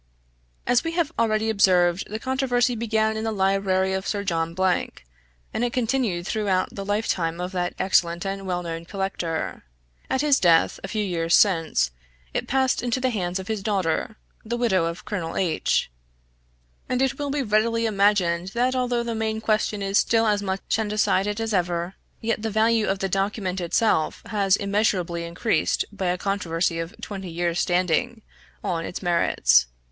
[0.65, 5.05] As we have already observed, the controversy began in the library of Sir John Blank,
[5.53, 9.63] and it continued throughout the life time of that excellent and well known collector.
[10.09, 11.91] At his death, a few years since,
[12.33, 15.91] it passed into the hands of his daughter, the widow of Colonel H;
[16.89, 20.79] and it will be readily imagined that although the main question is still as much
[20.79, 26.07] undecided as ever, yet the value of the document itself has been immeasurably increased by
[26.07, 28.23] a controversy of twenty years standing,
[28.63, 29.67] on its merits.